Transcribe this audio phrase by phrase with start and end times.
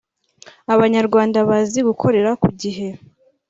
[0.73, 2.87] Abanyarwanda bazi gukorera ku gihe